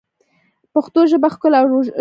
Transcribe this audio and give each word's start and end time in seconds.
پښتو 0.73 0.99
ژبه 1.11 1.27
ښکلي 1.33 1.57
او 1.61 1.67
ژوره 1.71 1.87
ده. 1.87 1.89